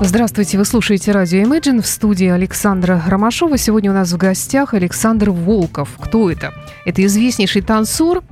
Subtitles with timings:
[0.00, 3.56] Здравствуйте, вы слушаете радио Imagine в студии Александра Ромашова.
[3.56, 5.90] Сегодня у нас в гостях Александр Волков.
[5.98, 6.52] Кто это?
[6.84, 8.24] Это известнейший танцор,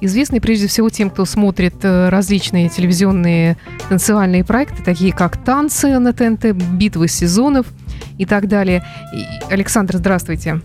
[0.00, 3.58] известный прежде всего тем, кто смотрит э, различные телевизионные
[3.90, 7.66] танцевальные проекты, такие как «Танцы» на ТНТ, «Битвы сезонов»
[8.16, 8.82] и так далее.
[9.50, 10.60] Александр, здравствуйте.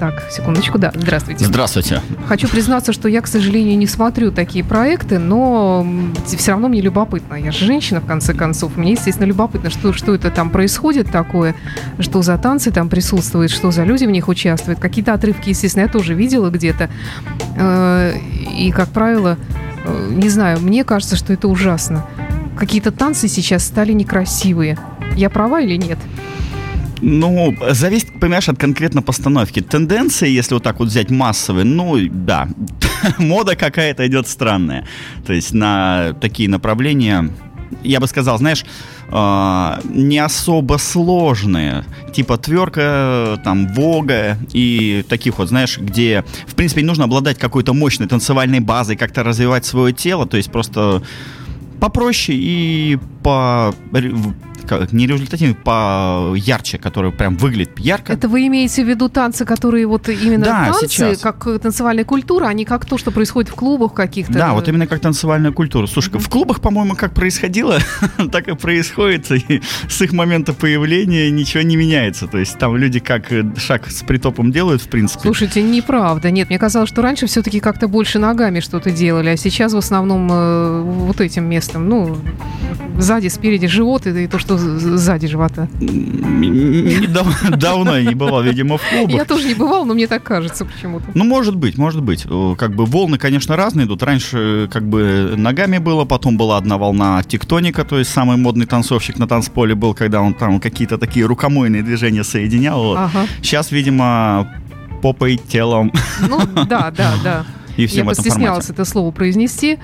[0.00, 1.44] Так, секундочку, да, здравствуйте.
[1.44, 2.02] Здравствуйте.
[2.26, 5.86] Хочу признаться, что я, к сожалению, не смотрю такие проекты, но
[6.26, 7.34] все равно мне любопытно.
[7.34, 8.76] Я же женщина, в конце концов.
[8.76, 11.54] Мне, естественно, любопытно, что, что это там происходит такое,
[12.00, 14.80] что за танцы там присутствуют, что за люди в них участвуют.
[14.80, 16.90] Какие-то отрывки, естественно, я тоже видела где-то.
[17.56, 18.14] Э,
[18.58, 19.38] и, как правило,
[19.84, 22.04] э, не знаю, мне кажется, что это ужасно.
[22.58, 24.78] Какие-то танцы сейчас стали некрасивые.
[25.16, 25.98] Я права или нет?
[27.06, 29.60] Ну, зависит, понимаешь, от конкретно постановки.
[29.60, 32.48] Тенденции, если вот так вот взять массовые, ну, да,
[33.18, 34.86] мода какая-то идет странная.
[35.26, 37.30] То есть на такие направления,
[37.82, 38.64] я бы сказал, знаешь,
[39.10, 46.80] э, не особо сложные, типа тверка, там, вога и таких вот, знаешь, где, в принципе,
[46.80, 51.02] не нужно обладать какой-то мощной танцевальной базой, как-то развивать свое тело, то есть просто
[51.80, 53.74] попроще и по
[54.92, 58.12] не результативный, по ярче, который прям выглядит ярко.
[58.12, 61.18] Это вы имеете в виду танцы, которые вот именно да, танцы, сейчас.
[61.18, 64.32] как танцевальная культура, а не как то, что происходит в клубах каких-то?
[64.32, 65.86] Да, вот именно как танцевальная культура.
[65.86, 66.18] Слушай, mm-hmm.
[66.18, 67.78] в клубах, по-моему, как происходило,
[68.32, 72.26] так и происходит, и с их момента появления ничего не меняется.
[72.26, 75.22] То есть там люди как шаг с притопом делают, в принципе.
[75.22, 76.30] Слушайте, неправда.
[76.30, 80.28] Нет, мне казалось, что раньше все-таки как-то больше ногами что-то делали, а сейчас в основном
[80.30, 82.16] э, вот этим местом, ну,
[82.98, 85.68] сзади, спереди живот и, и то, что сзади живота.
[87.56, 89.14] Давно я не бывал, видимо, в клубах.
[89.14, 91.06] Я тоже не бывал, но мне так кажется почему-то.
[91.14, 92.26] Ну, может быть, может быть.
[92.58, 94.02] Как бы волны, конечно, разные идут.
[94.02, 99.18] Раньше как бы ногами было, потом была одна волна тектоника, то есть самый модный танцовщик
[99.18, 102.96] на танцполе был, когда он там какие-то такие рукомойные движения соединял.
[102.96, 103.26] Ага.
[103.42, 104.48] Сейчас, видимо,
[105.02, 105.92] попой, телом.
[106.28, 107.46] Ну, да, да, да.
[107.76, 109.78] И всем Я постеснялась это слово произнести.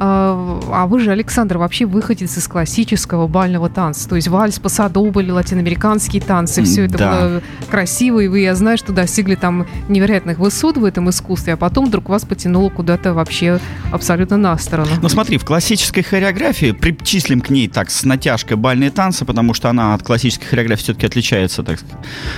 [0.00, 4.08] А, а вы же, Александр, вообще выходец из классического бального танца.
[4.08, 6.62] То есть вальс, пасадобль, латиноамериканские танцы.
[6.62, 7.10] Все это да.
[7.10, 11.56] было красиво, и вы, я знаю, что достигли там невероятных высот в этом искусстве, а
[11.56, 13.58] потом вдруг вас потянуло куда-то вообще
[13.90, 14.90] абсолютно на сторону.
[15.02, 19.68] Ну смотри, в классической хореографии причислим к ней так с натяжкой бальные танцы, потому что
[19.68, 21.80] она от классической хореографии все-таки отличается так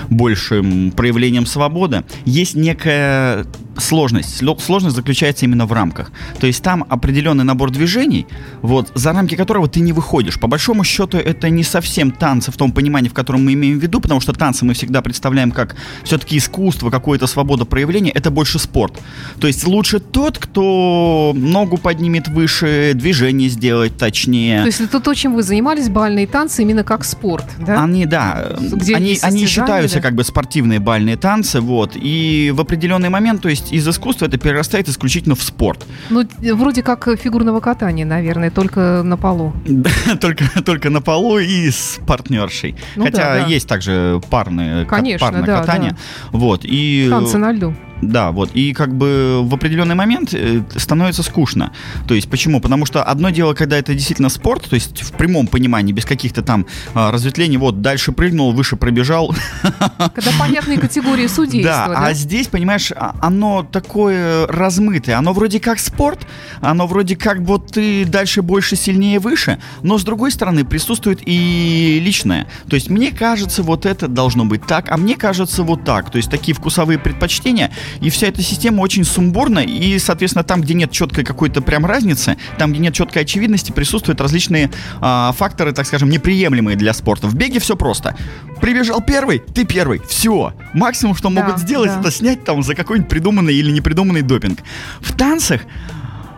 [0.09, 2.05] большим проявлением свободы.
[2.25, 3.45] Есть некая
[3.77, 4.43] сложность.
[4.61, 6.11] Сложность заключается именно в рамках.
[6.39, 8.27] То есть там определенный набор движений,
[8.63, 10.39] вот, за рамки которого ты не выходишь.
[10.39, 13.83] По большому счету это не совсем танцы в том понимании, в котором мы имеем в
[13.83, 18.11] виду, потому что танцы мы всегда представляем как все-таки искусство, какое-то свобода проявления.
[18.11, 19.01] Это больше спорт.
[19.41, 24.61] То есть лучше тот, кто ногу поднимет выше, движение сделать точнее.
[24.61, 27.83] То есть это то, чем вы занимались, бальные танцы, именно как спорт, да?
[27.83, 28.57] Они, да.
[28.61, 30.03] Где они, они считаются да?
[30.03, 31.93] как бы спортивные бальные танцы, вот.
[31.97, 35.85] И в определенный момент, то есть из искусства это перерастает исключительно в спорт.
[36.11, 37.09] Ну, вроде как
[37.41, 39.55] фигурного катания, наверное, только на полу.
[40.21, 42.77] только, только на полу и с партнершей.
[42.97, 43.47] Ну, Хотя да, да.
[43.47, 45.93] есть также парные, Конечно, парное да, катание.
[45.93, 46.39] Да.
[46.39, 47.07] Вот, и...
[47.09, 47.75] Танцы на льду.
[48.03, 48.51] Да, вот.
[48.55, 51.73] И как бы в определенный момент э, становится скучно.
[52.09, 52.61] То есть почему?
[52.61, 56.43] Потому что одно дело, когда это действительно спорт, то есть в прямом понимании, без каких-то
[56.43, 59.35] там а, разветвлений, вот дальше прыгнул, выше пробежал.
[59.99, 61.73] Когда понятные категории судейства.
[61.73, 65.19] Да, да, а здесь, понимаешь, а, оно такое размытое.
[65.19, 66.27] Оно вроде как спорт,
[66.61, 72.01] оно вроде как вот ты дальше больше, сильнее, выше, но с другой стороны присутствует и
[72.03, 72.47] личное.
[72.69, 76.11] То есть мне кажется, вот это должно быть так, а мне кажется вот так.
[76.11, 77.71] То есть такие вкусовые предпочтения
[78.01, 82.37] и вся эта система очень сумбурна, и, соответственно, там, где нет четкой какой-то прям разницы,
[82.59, 84.71] там, где нет четкой очевидности, присутствуют различные
[85.01, 87.29] а, факторы, так скажем, неприемлемые для спорта.
[87.29, 88.17] В беге все просто.
[88.61, 90.01] Прибежал первый, ты первый.
[90.09, 90.53] Все.
[90.75, 92.01] Максимум, что да, могут сделать, да.
[92.01, 94.61] это снять там за какой-нибудь придуманный или непридуманный допинг.
[95.01, 95.63] В танцах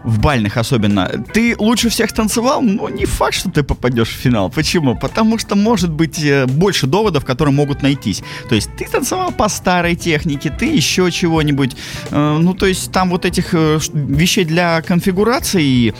[0.04, 4.50] в бальных особенно, ты лучше всех танцевал, но не факт, что ты попадешь в финал.
[4.50, 4.96] Почему?
[4.96, 8.22] Потому что может быть э, больше доводов, которые могут найтись.
[8.49, 11.76] То есть ты танцевал по старой технике, ты еще чего-нибудь.
[12.10, 15.94] Э, ну, то есть там вот этих э, вещей для конфигурации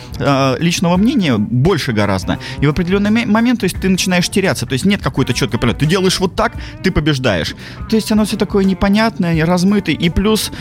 [0.59, 2.37] личного мнения больше гораздо.
[2.61, 4.65] И в определенный момент, то есть ты начинаешь теряться.
[4.65, 5.79] То есть нет какой-то четкой понятия.
[5.79, 6.53] Ты делаешь вот так,
[6.83, 7.55] ты побеждаешь.
[7.89, 9.95] То есть оно все такое непонятное, размытое.
[9.95, 10.51] И плюс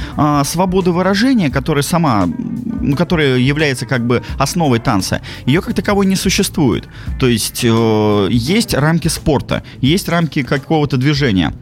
[0.44, 2.96] свобода выражения, которая сама, ну,
[3.38, 6.88] является как бы основой танца, ее как таковой не существует.
[7.18, 11.52] То есть э, есть рамки спорта, есть рамки какого-то движения.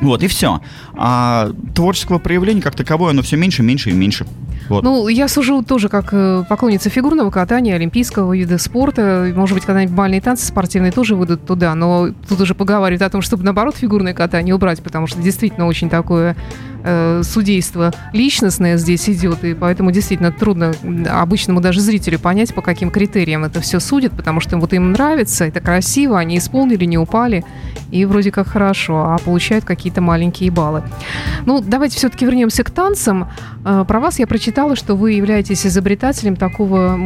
[0.00, 0.60] Вот, и все.
[0.94, 4.26] А творческого проявления как таковое, оно все меньше, меньше и меньше.
[4.68, 4.82] Вот.
[4.82, 9.32] Ну, я сужу тоже как э, поклонница фигурного катания, олимпийского вида спорта.
[9.34, 13.22] Может быть, когда-нибудь бальные танцы спортивные тоже выйдут туда, но тут уже поговаривают о том,
[13.22, 16.36] чтобы, наоборот, фигурное катание убрать, потому что действительно очень такое
[16.86, 20.72] э, судейство личностное здесь идет, и поэтому действительно трудно
[21.10, 25.44] обычному даже зрителю понять, по каким критериям это все судят, потому что вот им нравится,
[25.44, 27.44] это красиво, они исполнили, не упали,
[27.90, 30.82] и вроде как хорошо, а получают какие-то маленькие баллы.
[31.44, 33.28] Ну, давайте все-таки вернемся к танцам.
[33.64, 36.98] Э, про вас я прочитала, что вы являетесь изобретателем такого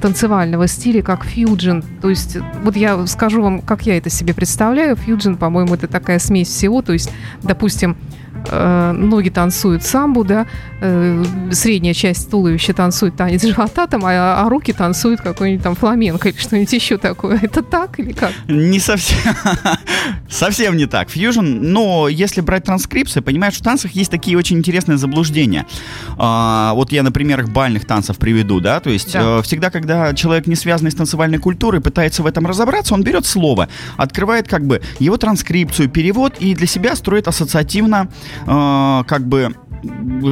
[0.00, 1.82] танцевального стиля, как фьюджин.
[2.00, 4.96] То есть, вот я скажу вам, как я это себе представляю.
[4.96, 6.82] Фьюджин, по-моему, это такая смесь всего.
[6.82, 7.10] То есть,
[7.42, 7.96] допустим,
[8.50, 10.46] ноги танцуют самбу, да,
[10.80, 16.28] э, средняя часть туловища танцует танец живота, там, а, а руки танцуют какой-нибудь там фламенко
[16.28, 17.38] или что-нибудь еще такое.
[17.42, 18.32] Это так или как?
[18.48, 19.18] Не совсем.
[20.28, 21.08] совсем не так.
[21.10, 25.66] Фьюжн, но если брать транскрипции, понимаешь, в танцах есть такие очень интересные заблуждения.
[26.18, 29.38] А, вот я на примерах бальных танцев приведу, да, то есть да.
[29.38, 33.26] Э, всегда, когда человек не связанный с танцевальной культурой пытается в этом разобраться, он берет
[33.26, 39.54] слово, открывает как бы его транскрипцию, перевод и для себя строит ассоциативно э, как бы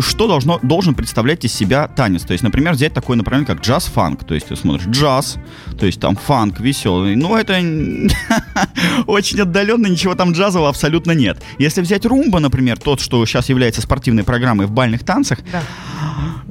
[0.00, 2.22] что должно, должен представлять из себя танец.
[2.22, 4.25] То есть, например, взять такое направление, как джаз-фанк.
[4.25, 5.38] То есть, ты смотришь джаз,
[5.78, 7.16] то есть там фанк веселый.
[7.16, 7.54] Ну, это
[9.06, 11.43] очень отдаленно, ничего там джазового абсолютно нет.
[11.58, 15.62] Если взять румба, например, тот, что сейчас является спортивной программой в бальных танцах, да.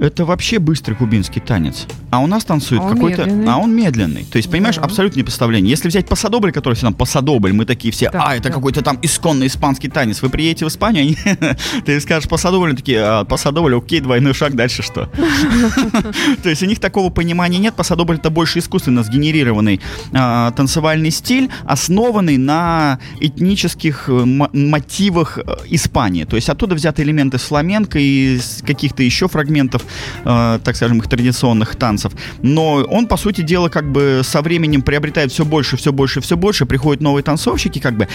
[0.01, 1.85] Это вообще быстрый кубинский танец.
[2.09, 3.23] А у нас танцует а какой-то...
[3.47, 4.23] А он медленный.
[4.23, 4.81] То есть, понимаешь, да.
[4.81, 5.69] абсолютно не представление.
[5.69, 8.55] Если взять пасадобль, который все там пасадобль, мы такие все, да, а, это да.
[8.55, 10.23] какой-то там исконный испанский танец.
[10.23, 11.15] Вы приедете в Испанию,
[11.85, 15.05] ты скажешь пасадобль, такие, а, пасадобль, окей, двойной шаг, дальше что?
[16.43, 17.75] То есть у них такого понимания нет.
[17.75, 19.81] Пасадобль это больше искусственно сгенерированный
[20.13, 26.23] а, танцевальный стиль, основанный на этнических э, мотивах э, Испании.
[26.23, 29.83] То есть оттуда взяты элементы фламенко и каких-то еще фрагментов,
[30.25, 32.13] э, так скажем, их традиционных танцев.
[32.41, 36.35] Но он, по сути дела, как бы со временем приобретает все больше, все больше, все
[36.35, 36.65] больше.
[36.65, 38.07] Приходят новые танцовщики, как бы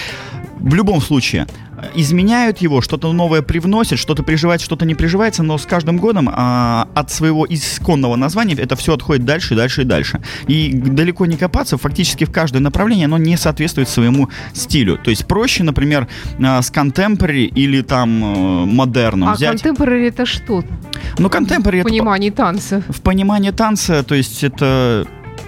[0.59, 1.47] в любом случае
[1.95, 6.89] изменяют его, что-то новое привносят, что-то приживается, что-то не приживается, но с каждым годом а,
[6.95, 10.21] от своего исконного названия это все отходит дальше, дальше и дальше.
[10.47, 14.99] И далеко не копаться, фактически в каждое направление оно не соответствует своему стилю.
[14.99, 16.09] То есть проще, например,
[16.43, 19.65] а, с contemporary или там э, модерном а взять.
[19.65, 20.65] А contemporary это что?
[21.19, 22.83] Ну, contemporary в понимании танца.
[22.89, 25.07] В понимании танца, то есть это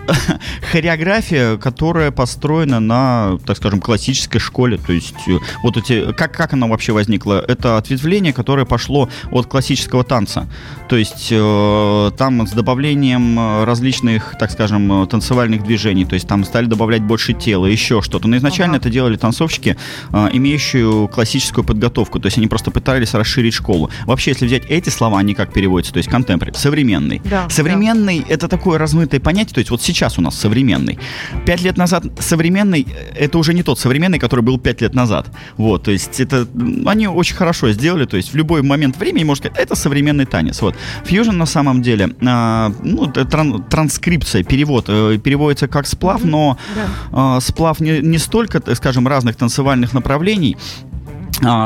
[0.73, 4.79] хореография, которая построена на, так скажем, классической школе.
[4.79, 7.45] То есть э, вот эти, как, как она вообще возникла?
[7.47, 10.49] Это ответвление, которое пошло от классического танца.
[10.89, 16.05] То есть э, там с добавлением э, различных, так скажем, танцевальных движений.
[16.05, 18.29] То есть там стали добавлять больше тела, еще что-то.
[18.29, 18.83] Но изначально ага.
[18.83, 19.77] это делали танцовщики,
[20.13, 22.21] э, имеющие классическую подготовку.
[22.21, 23.91] То есть они просто пытались расширить школу.
[24.07, 25.93] Вообще, если взять эти слова, они как переводятся?
[25.93, 27.21] То есть contemporary, современный.
[27.25, 28.35] Да, современный да.
[28.35, 29.55] это такое размытое понятие.
[29.55, 30.99] То есть вот сейчас у нас современный.
[31.47, 32.87] Пять лет назад современный—
[33.17, 35.27] это уже не тот современный, который был пять лет назад.
[35.57, 36.47] Вот, то есть это
[36.87, 40.63] они очень хорошо сделали, то есть в любой момент времени можно сказать, это современный танец.
[40.63, 40.75] Вот.
[41.05, 46.59] Fusion на самом деле, а, ну, тран транскрипция, перевод, э, переводится как сплав, но
[47.13, 50.57] э, сплав не, не столько, скажем, разных танцевальных направлений,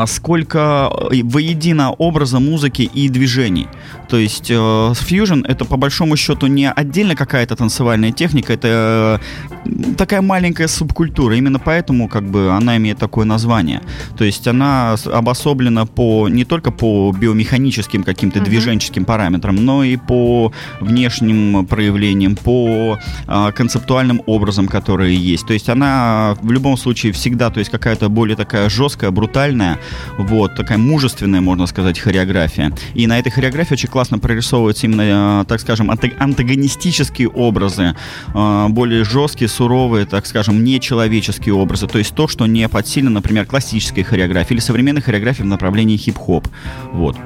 [0.06, 3.68] сколько э, воедино образа музыки и движений.
[4.08, 9.18] То есть э, Fusion это по большому счету не отдельно какая-то танцевальная техника, это
[9.64, 11.34] э, такая маленькая субкультура.
[11.36, 13.80] Именно поэтому как бы она имеет такое название.
[14.18, 18.44] То есть она обособлена по не только по биомеханическим каким-то uh-huh.
[18.44, 25.46] движенческим параметрам, но и по внешним проявлениям, по э, концептуальным образам, которые есть.
[25.46, 29.78] То есть она в любом случае всегда, то есть какая-то более такая жесткая, брутальная сильная,
[30.18, 32.72] вот, такая мужественная, можно сказать, хореография.
[32.94, 37.94] И на этой хореографии очень классно прорисовываются именно, э, так скажем, антагонистические образы,
[38.34, 41.86] э, более жесткие, суровые, так скажем, нечеловеческие образы.
[41.86, 46.48] То есть то, что не подсильно, например, классической хореографии или современной хореографии в направлении хип-хоп.
[46.92, 47.16] Вот.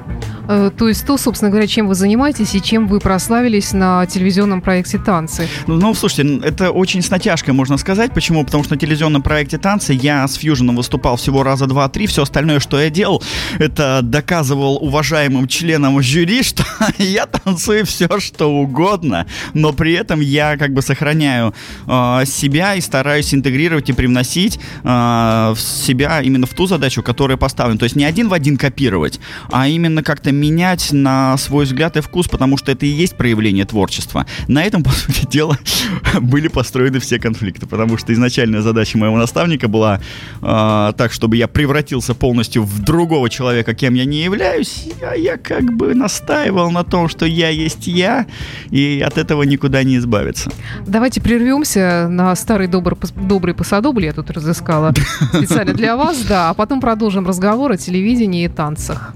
[0.49, 4.61] Э, то есть то, собственно говоря, чем вы занимаетесь и чем вы прославились на телевизионном
[4.61, 5.49] проекте «Танцы».
[5.67, 8.13] Ну, ну слушайте, это очень с натяжкой, можно сказать.
[8.13, 8.45] Почему?
[8.45, 12.07] Потому что на телевизионном проекте «Танцы» я с Фьюженом выступал всего раза два-три.
[12.07, 13.23] Все остальное, что я делал,
[13.59, 16.65] это доказывал уважаемым членам жюри, что
[16.99, 21.55] я танцую все, что угодно, но при этом я как бы сохраняю
[21.87, 27.79] э, себя и стараюсь интегрировать и привносить э, себя именно в ту задачу, которая поставлена.
[27.79, 32.01] То есть не один в один копировать, а именно как-то менять на свой взгляд и
[32.01, 34.27] вкус, потому что это и есть проявление творчества.
[34.49, 35.59] На этом, по сути дела,
[36.21, 40.01] были построены все конфликты, потому что изначальная задача моего наставника была
[40.43, 45.37] э, так, чтобы я превратился полностью в другого человека, кем я не являюсь, а я
[45.37, 48.27] как бы настаивал на том, что я есть я,
[48.71, 50.51] и от этого никуда не избавиться.
[50.87, 54.93] Давайте прервемся на старый добрый, добрый посадобль, я тут разыскала
[55.33, 59.15] специально для вас, да, а потом продолжим разговор о телевидении и танцах.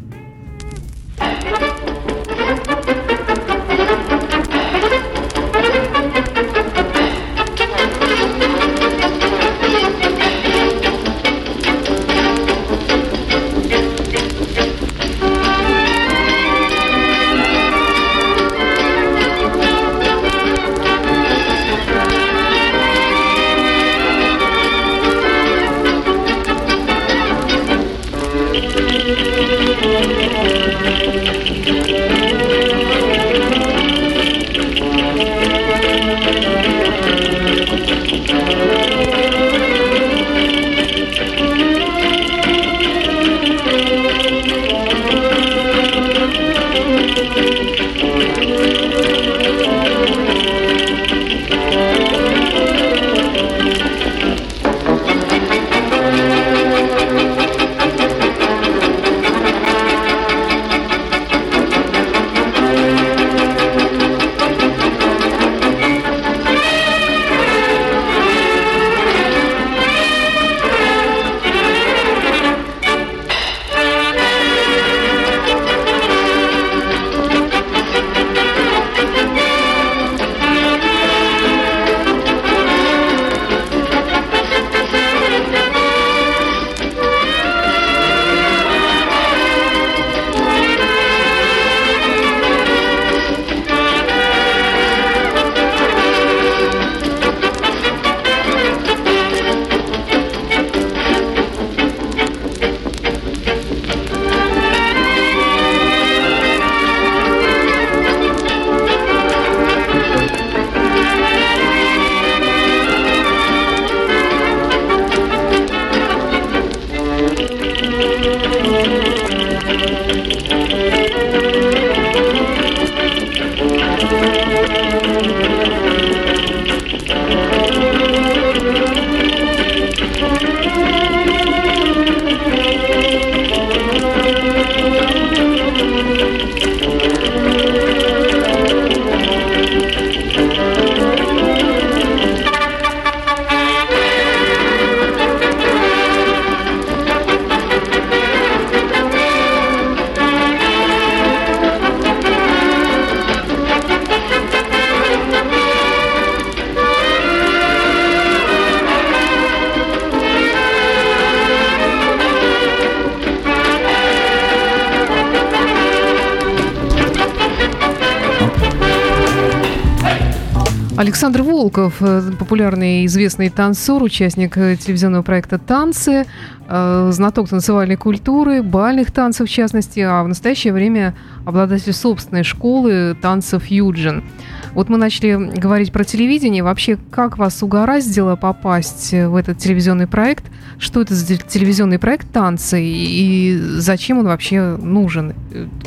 [171.21, 176.25] Александр Волков, э, популярный и известный танцор, участник э, телевизионного проекта «Танцы»,
[176.67, 183.15] э, знаток танцевальной культуры, бальных танцев в частности, а в настоящее время обладатель собственной школы
[183.21, 184.25] танцев «Юджин».
[184.73, 186.63] Вот мы начали говорить про телевидение.
[186.63, 190.47] Вообще, как вас угораздило попасть в этот телевизионный проект?
[190.79, 195.35] Что это за телевизионный проект «Танцы» и зачем он вообще нужен?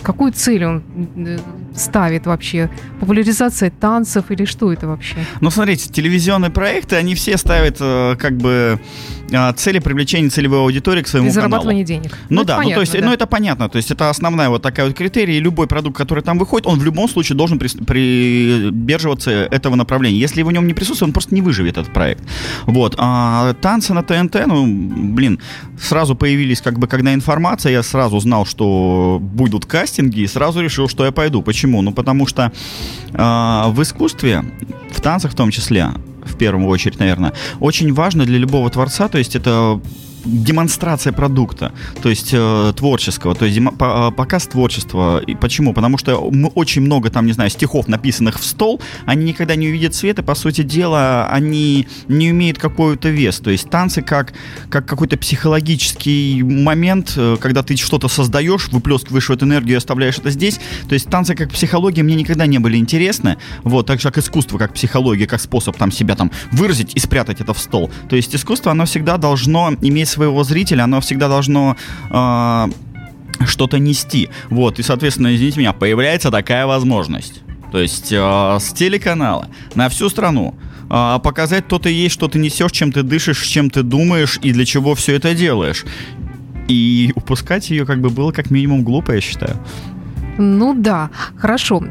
[0.04, 0.84] Какую цель он
[1.76, 2.70] ставит вообще?
[3.00, 5.18] Популяризация танцев или что это вообще?
[5.42, 8.80] Ну, смотрите, телевизионные проекты, они все ставят э, как бы
[9.56, 12.04] цели привлечения целевой аудитории к своему и зарабатывание каналу.
[12.04, 12.18] денег.
[12.30, 13.06] Ну, ну да, понятно, ну то есть, да.
[13.06, 16.24] ну это понятно, то есть это основная вот такая вот критерия, и любой продукт, который
[16.24, 20.18] там выходит, он в любом случае должен при, придерживаться этого направления.
[20.18, 22.24] Если в нем не присутствует, он просто не выживет этот проект.
[22.66, 22.96] Вот.
[22.98, 25.40] А танцы на ТНТ, ну, блин,
[25.80, 30.88] сразу появились, как бы, когда информация, я сразу знал, что будут кастинги, и сразу решил,
[30.88, 31.42] что я пойду.
[31.42, 31.82] Почему?
[31.82, 32.52] Ну, потому что
[33.12, 34.44] э, в искусстве,
[34.94, 35.90] в танцах в том числе,
[36.24, 39.82] в первую очередь, наверное, очень важно для любого творца, то есть это
[40.24, 45.22] демонстрация продукта, то есть э, творческого, то есть демо, по, э, показ творчества.
[45.26, 45.74] И почему?
[45.74, 49.68] Потому что мы очень много там, не знаю, стихов, написанных в стол, они никогда не
[49.68, 53.40] увидят света, по сути дела, они не имеют какой-то вес.
[53.40, 54.34] То есть танцы как,
[54.70, 60.30] как какой-то психологический момент, э, когда ты что-то создаешь, выплескиваешь эту энергию и оставляешь это
[60.30, 60.60] здесь.
[60.88, 63.38] То есть танцы как психология мне никогда не были интересны.
[63.64, 67.42] Вот, так же как искусство, как психология, как способ там себя там выразить и спрятать
[67.42, 67.92] это в стол.
[68.10, 71.76] То есть искусство, оно всегда должно иметь своего зрителя, оно всегда должно
[72.10, 72.66] э,
[73.46, 74.30] что-то нести.
[74.50, 77.42] Вот, и, соответственно, извините меня, появляется такая возможность.
[77.72, 78.18] То есть э,
[78.60, 80.56] с телеканала на всю страну
[80.90, 84.52] э, показать, кто ты есть, что ты несешь, чем ты дышишь, чем ты думаешь и
[84.52, 85.86] для чего все это делаешь.
[86.68, 89.58] И упускать ее как бы было как минимум глупо, я считаю.
[90.38, 91.84] Ну да, хорошо.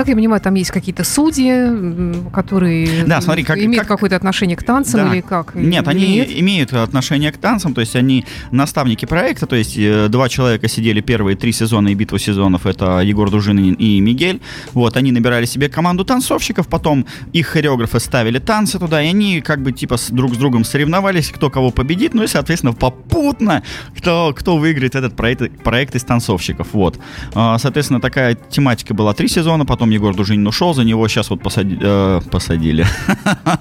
[0.00, 3.88] Как я понимаю, там есть какие-то судьи, которые да, смотри, как, имеют как...
[3.88, 5.14] какое-то отношение к танцам да.
[5.14, 5.54] или как?
[5.54, 6.28] Нет, или они нет?
[6.30, 11.02] имеют отношение к танцам, то есть они наставники проекта, то есть э, два человека сидели
[11.02, 14.40] первые три сезона и битву сезонов, это Егор Дружинин и Мигель.
[14.72, 17.04] Вот, они набирали себе команду танцовщиков, потом
[17.34, 21.28] их хореографы ставили танцы туда, и они как бы типа с, друг с другом соревновались,
[21.28, 23.62] кто кого победит, ну и, соответственно, попутно,
[23.98, 26.68] кто, кто выиграет этот проект, проект из танцовщиков.
[26.72, 26.98] Вот.
[27.34, 31.42] А, соответственно, такая тематика была три сезона, потом Егор Дужинин ушел, за него сейчас вот
[31.42, 32.86] посади, э, посадили.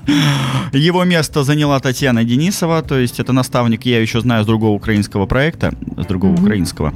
[0.73, 5.25] Его место заняла Татьяна Денисова, то есть это наставник, я еще знаю, с другого украинского
[5.25, 6.41] проекта, с другого mm-hmm.
[6.41, 6.93] украинского,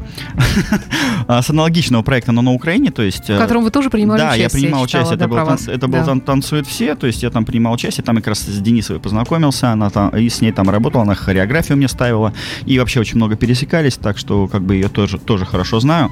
[1.28, 3.30] а, с аналогичного проекта, но на Украине, то есть...
[3.30, 4.50] В котором вы тоже принимали да, участие?
[4.50, 6.20] Да, я принимал участие, это, был, тан- это был да.
[6.26, 9.90] «Танцуют все», то есть я там принимал участие, там как раз с Денисовой познакомился, она
[9.90, 12.34] там, и с ней там работала, она хореографию мне ставила,
[12.66, 16.12] и вообще очень много пересекались, так что как бы ее тоже, тоже хорошо знаю.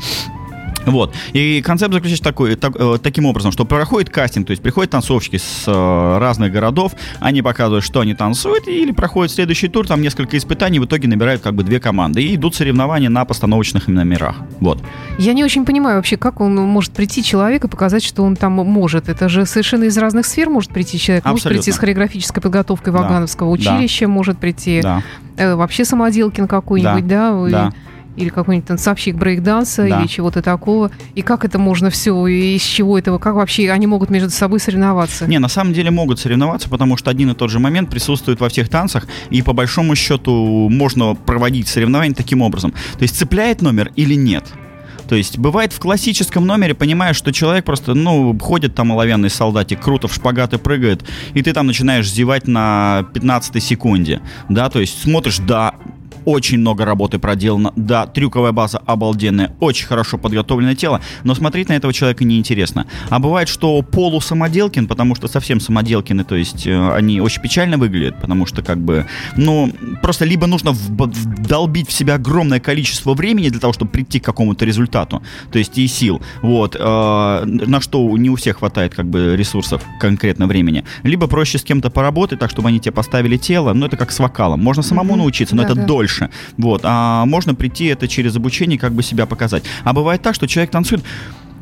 [0.86, 1.14] Вот.
[1.34, 5.38] И концепт заключается такой, так, э, таким образом, что проходит кастинг, то есть приходят танцовщики
[5.38, 10.38] с э, разных городов, они показывают, что они танцуют, или проходит следующий тур, там несколько
[10.38, 14.38] испытаний, в итоге набирают как бы две команды, и идут соревнования на постановочных номерах.
[14.60, 14.82] Вот.
[15.18, 18.54] Я не очень понимаю вообще, как он может прийти человек и показать, что он там
[18.54, 19.10] может.
[19.10, 21.26] Это же совершенно из разных сфер может прийти человек.
[21.26, 21.50] Абсолютно.
[21.50, 23.62] Может прийти с хореографической подготовкой Вагановского да.
[23.62, 24.12] училища, да.
[24.12, 25.04] может прийти да.
[25.38, 27.32] э, вообще самоделкин какой-нибудь, да?
[27.32, 27.50] да?
[27.50, 27.74] да
[28.16, 30.00] или какой-нибудь танцовщик брейкданса да.
[30.02, 30.92] или чего-то такого.
[31.16, 34.60] И как это можно все, и из чего этого, как вообще они могут между собой
[34.60, 35.28] соревноваться?
[35.28, 38.50] Не, на самом деле могут соревноваться, потому что один и тот же момент присутствует во
[38.50, 42.72] всех танцах, и по большому счету можно проводить соревнования таким образом.
[42.72, 44.46] То есть цепляет номер или нет.
[45.12, 49.82] То есть бывает в классическом номере, понимаешь, что человек просто, ну, ходит там оловянный солдатик,
[49.82, 51.04] круто в шпагаты прыгает,
[51.34, 55.76] и ты там начинаешь зевать на 15 секунде, да, то есть смотришь, да,
[56.26, 57.74] очень много работы проделано.
[57.76, 62.86] Да, трюковая база обалденная, очень хорошо подготовленное тело, но смотреть на этого человека неинтересно.
[63.10, 68.20] А бывает, что полусамоделкин, потому что совсем самоделкины, то есть э, они очень печально выглядят,
[68.22, 73.60] потому что как бы, ну, просто либо нужно вдолбить в себя огромное количество времени для
[73.60, 76.80] того, чтобы прийти к какому-то результату, то есть и сил, вот, э,
[77.46, 80.84] на что не у всех хватает как бы ресурсов конкретно времени.
[81.04, 84.20] Либо проще с кем-то поработать, так, чтобы они тебе поставили тело, ну, это как с
[84.20, 84.62] вокалом.
[84.62, 85.18] Можно самому mm-hmm.
[85.18, 85.86] научиться, но да, это да.
[85.86, 86.30] дольше больше.
[86.58, 86.82] Вот.
[86.84, 89.64] А можно прийти это через обучение, как бы себя показать.
[89.84, 91.04] А бывает так, что человек танцует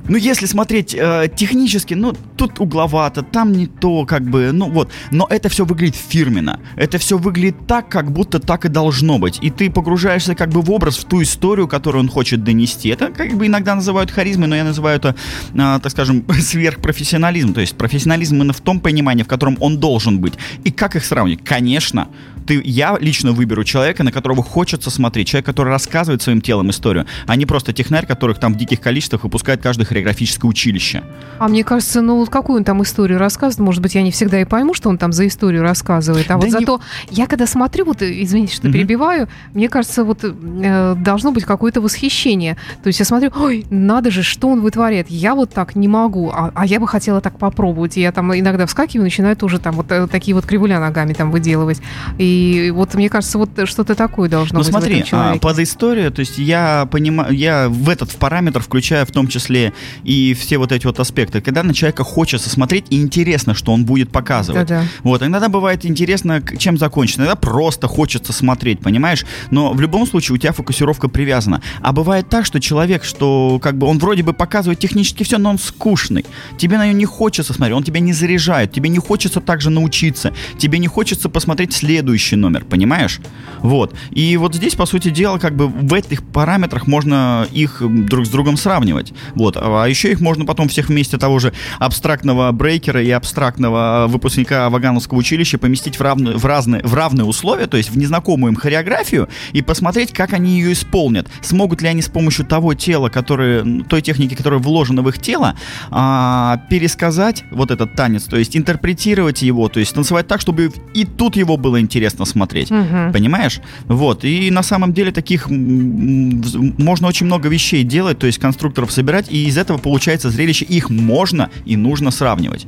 [0.10, 4.90] ну, если смотреть э, технически, ну, тут угловато, там не то, как бы, ну вот.
[5.12, 6.60] Но это все выглядит фирменно.
[6.76, 9.38] Это все выглядит так, как будто так и должно быть.
[9.44, 12.90] И ты погружаешься как бы в образ, в ту историю, которую он хочет донести.
[12.90, 15.16] Это как бы иногда называют харизмой, но я называю это,
[15.54, 17.54] э, так скажем, сверхпрофессионализм.
[17.54, 20.34] То есть профессионализм именно в том понимании, в котором он должен быть.
[20.64, 21.44] И как их сравнить?
[21.44, 22.08] Конечно,
[22.50, 27.06] ты, я лично выберу человека, на которого хочется смотреть, человек, который рассказывает своим телом историю,
[27.28, 31.04] а не просто технарь, которых там в диких количествах выпускает каждое хореографическое училище.
[31.38, 34.42] А мне кажется, ну вот какую он там историю рассказывает, может быть, я не всегда
[34.42, 36.52] и пойму, что он там за историю рассказывает, а да вот не...
[36.52, 36.82] зато
[37.12, 38.74] я когда смотрю, вот, извините, что угу.
[38.74, 42.58] перебиваю, мне кажется, вот э, должно быть какое-то восхищение.
[42.82, 46.32] То есть я смотрю, ой, надо же, что он вытворяет, я вот так не могу,
[46.34, 49.76] а, а я бы хотела так попробовать, и я там иногда вскакиваю, начинаю тоже там
[49.76, 51.80] вот э, такие вот кривуля ногами там выделывать,
[52.18, 55.40] и и вот мне кажется, вот что-то такое должно ну, быть смотри, в этом человеке.
[55.40, 59.74] под историю, то есть я понимаю, я в этот в параметр включаю в том числе
[60.04, 61.42] и все вот эти вот аспекты.
[61.42, 64.68] Когда на человека хочется смотреть и интересно, что он будет показывать.
[64.68, 64.86] Да-да.
[65.04, 67.22] Вот, иногда бывает интересно, чем закончится.
[67.22, 69.26] Иногда просто хочется смотреть, понимаешь?
[69.52, 71.62] Но в любом случае у тебя фокусировка привязана.
[71.82, 75.50] А бывает так, что человек, что как бы он вроде бы показывает технически все, но
[75.50, 76.26] он скучный.
[76.58, 80.34] Тебе на него не хочется смотреть, он тебя не заряжает, тебе не хочется также научиться,
[80.58, 83.20] тебе не хочется посмотреть следующий следующий номер, понимаешь?
[83.62, 83.94] Вот.
[84.12, 88.30] И вот здесь, по сути дела, как бы в этих параметрах можно их друг с
[88.30, 89.14] другом сравнивать.
[89.36, 89.58] Вот.
[89.58, 95.18] А еще их можно потом всех вместе того же абстрактного брейкера и абстрактного выпускника Вагановского
[95.18, 99.28] училища поместить в, равные, в, разные, в равные условия, то есть в незнакомую им хореографию,
[99.52, 101.28] и посмотреть, как они ее исполнят.
[101.42, 105.56] Смогут ли они с помощью того тела, которые, той техники, которая вложена в их тело,
[105.92, 111.06] а, пересказать вот этот танец, то есть интерпретировать его, то есть танцевать так, чтобы и
[111.06, 112.72] тут его было интересно интересно смотреть.
[112.72, 113.14] Угу.
[113.14, 113.62] Понимаешь?
[113.88, 114.26] Вот.
[114.26, 119.48] И на самом деле таких можно очень много вещей делать, то есть конструкторов собирать, и
[119.48, 120.66] из этого получается зрелище.
[120.66, 122.68] Их можно и нужно сравнивать.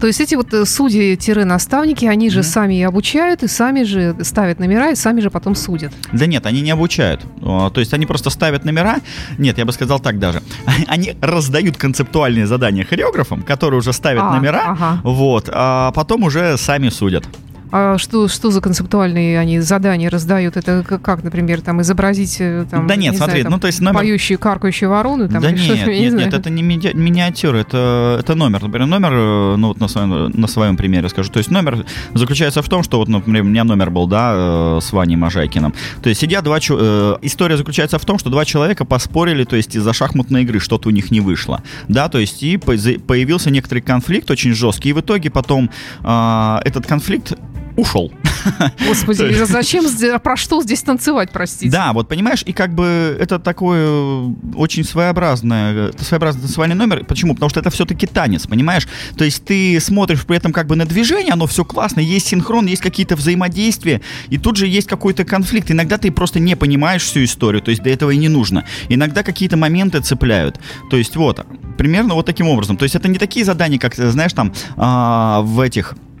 [0.00, 2.42] То есть эти вот э, судьи-наставники, они же mm-hmm.
[2.42, 5.92] сами и обучают, и сами же ставят номера, и сами же потом судят.
[6.12, 7.20] Да нет, они не обучают.
[7.40, 8.96] То есть они просто ставят номера.
[9.38, 10.42] Нет, я бы сказал так даже.
[10.88, 15.00] Они раздают концептуальные задания хореографам, которые уже ставят а, номера, ага.
[15.04, 17.24] вот, а потом уже сами судят.
[17.72, 20.58] А что, что за концептуальные они задания раздают?
[20.58, 23.66] Это как, например, там изобразить э, там, Да нет, не смотри, знаю, там, ну то
[23.66, 24.00] есть номер...
[24.00, 25.26] поющую, каркающую ворону?
[25.26, 28.62] Там, да нет, нет, не нет, это не ми- миниатюра, это, это номер.
[28.62, 31.32] Например, номер, э, ну вот на своем, на своем примере скажу.
[31.32, 34.78] То есть номер заключается в том, что вот, например, у меня номер был, да, э,
[34.82, 35.72] с Ваней Можайкиным.
[36.02, 36.58] То есть сидят два...
[36.58, 40.90] Э, история заключается в том, что два человека поспорили, то есть из-за шахматной игры что-то
[40.90, 41.62] у них не вышло.
[41.88, 45.70] Да, то есть и появился некоторый конфликт очень жесткий, и в итоге потом
[46.04, 47.32] э, этот конфликт
[47.76, 48.12] ушел.
[48.86, 49.84] Господи, зачем,
[50.20, 51.70] про что здесь танцевать, простите?
[51.70, 57.04] Да, вот понимаешь, и как бы это такой э, очень своеобразное, это своеобразный танцевальный номер.
[57.04, 57.34] Почему?
[57.34, 58.88] Потому что это все-таки танец, понимаешь?
[59.16, 62.66] То есть ты смотришь при этом как бы на движение, оно все классно, есть синхрон,
[62.66, 65.70] есть какие-то взаимодействия, и тут же есть какой-то конфликт.
[65.70, 68.64] Иногда ты просто не понимаешь всю историю, то есть до этого и не нужно.
[68.88, 70.60] Иногда какие-то моменты цепляют.
[70.90, 71.44] То есть вот,
[71.78, 72.76] примерно вот таким образом.
[72.76, 76.11] То есть это не такие задания, как, знаешь, там а, в этих Э,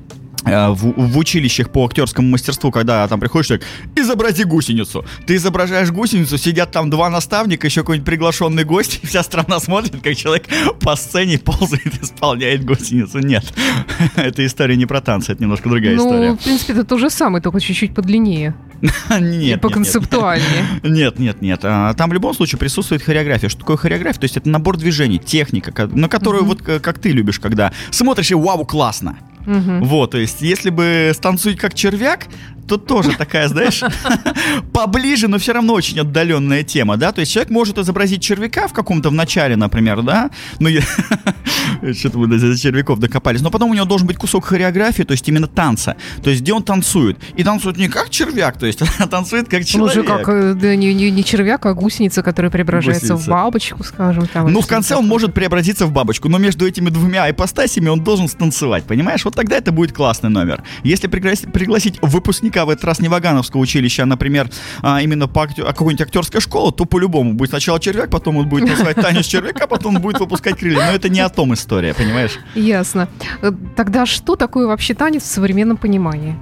[0.44, 3.62] в, в училищах по актерскому мастерству, когда там приходишь, так,
[3.96, 5.04] изобрази гусеницу.
[5.26, 10.00] Ты изображаешь гусеницу, сидят там два наставника, еще какой-нибудь приглашенный гость, и вся страна смотрит,
[10.02, 10.46] как человек
[10.80, 13.18] по сцене ползает, исполняет гусеницу.
[13.20, 13.44] Нет,
[14.16, 16.30] эта история не про танцы, это немножко другая ну, история.
[16.30, 18.54] Ну, в принципе, это то же самое, только чуть-чуть подлиннее.
[19.20, 19.60] Нет.
[19.60, 20.66] по концептуальнее.
[20.82, 21.60] Нет, нет, нет.
[21.62, 23.48] А, там в любом случае присутствует хореография.
[23.48, 24.20] Что такое хореография?
[24.20, 28.34] То есть это набор движений, техника, на которую вот как ты любишь, когда смотришь и
[28.34, 29.16] вау, классно.
[29.46, 29.84] Угу.
[29.86, 32.28] Вот, то есть, если бы станцует как червяк,
[32.68, 33.82] тут тоже такая, знаешь,
[34.72, 38.72] поближе, но все равно очень отдаленная тема, да, то есть человек может изобразить червяка в
[38.72, 40.68] каком-то в начале, например, да, ну,
[41.92, 45.28] что-то мы до червяков докопались, но потом у него должен быть кусок хореографии, то есть
[45.28, 49.06] именно танца, то есть где он танцует, и танцует не как червяк, то есть а
[49.06, 49.96] танцует как человек.
[49.96, 53.24] Ну, как, э, да, не, не, не червяк, а гусеница, которая преображается гусеница.
[53.24, 54.26] в бабочку, скажем.
[54.26, 58.02] Там, ну, в конце он может преобразиться в бабочку, но между этими двумя ипостасями он
[58.02, 60.62] должен станцевать, понимаешь, вот тогда это будет классный номер.
[60.84, 64.48] Если пригласить, пригласить выпускника в этот раз не Вагановского училища, а, например,
[64.82, 68.48] а, именно по актер, а какой-нибудь актерская школа, то по-любому будет сначала червяк, потом он
[68.48, 70.86] будет называть танец червяка, потом он будет выпускать крылья.
[70.86, 72.38] Но это не о том история, понимаешь?
[72.54, 73.08] Ясно.
[73.40, 76.36] Э, тогда что такое вообще танец в современном понимании?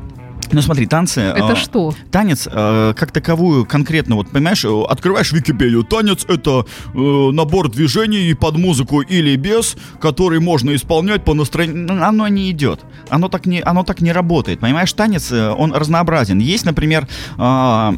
[0.52, 1.20] Ну смотри, танцы...
[1.20, 1.94] Это э, что?
[2.10, 8.34] Танец э, как таковую конкретно, вот понимаешь, э, открываешь Википедию, танец это э, набор движений
[8.34, 12.04] под музыку или без, который можно исполнять по настроению.
[12.04, 12.80] Оно не идет.
[13.08, 14.60] Оно так не, оно так не работает.
[14.60, 16.38] Понимаешь, танец, э, он разнообразен.
[16.38, 17.08] Есть, например...
[17.38, 17.92] Э,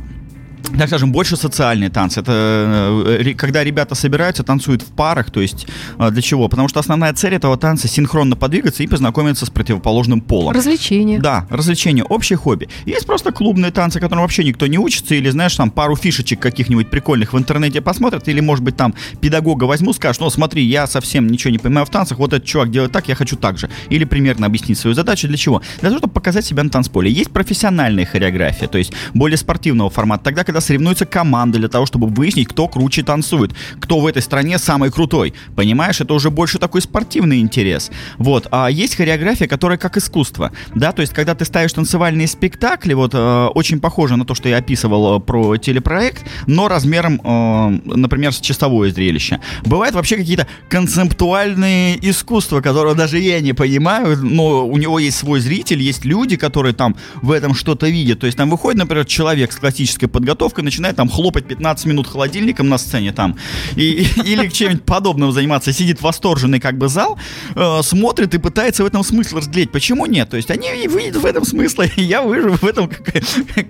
[0.78, 2.20] так скажем, больше социальные танцы.
[2.20, 5.66] Это э, когда ребята собираются, танцуют в парах, то есть
[5.98, 6.48] э, для чего?
[6.48, 10.54] Потому что основная цель этого танца синхронно подвигаться и познакомиться с противоположным полом.
[10.54, 11.18] Развлечение.
[11.18, 12.68] Да, развлечение, общее хобби.
[12.86, 16.90] Есть просто клубные танцы, которым вообще никто не учится, или, знаешь, там пару фишечек каких-нибудь
[16.90, 21.26] прикольных в интернете посмотрят, или, может быть, там педагога возьму, скажешь, ну, смотри, я совсем
[21.26, 23.68] ничего не понимаю в танцах, вот этот чувак делает так, я хочу так же.
[23.88, 25.28] Или примерно объяснить свою задачу.
[25.28, 25.62] Для чего?
[25.80, 27.10] Для того, чтобы показать себя на танцполе.
[27.10, 30.24] Есть профессиональная хореография, то есть более спортивного формата.
[30.24, 34.58] Тогда, когда соревнуются команды для того, чтобы выяснить, кто круче танцует, кто в этой стране
[34.58, 35.32] самый крутой.
[35.56, 37.90] Понимаешь, это уже больше такой спортивный интерес.
[38.18, 38.48] Вот.
[38.50, 40.52] А есть хореография, которая как искусство.
[40.74, 44.50] Да, то есть, когда ты ставишь танцевальные спектакли, вот э, очень похоже на то, что
[44.50, 49.40] я описывал э, про телепроект, но размером, э, например, с часовое зрелище.
[49.64, 55.40] Бывают вообще какие-то концептуальные искусства, которые даже я не понимаю, но у него есть свой
[55.40, 58.20] зритель, есть люди, которые там в этом что-то видят.
[58.20, 62.06] То есть там выходит, например, человек с классической подготовкой, подготовкой начинает там хлопать 15 минут
[62.06, 63.36] холодильником на сцене там,
[63.76, 67.18] и, или чем-нибудь подобным заниматься, сидит восторженный как бы зал,
[67.54, 69.70] э, смотрит и пытается в этом смысл разглядеть.
[69.70, 70.30] Почему нет?
[70.30, 72.90] То есть они видят в этом смысл, и я вижу в этом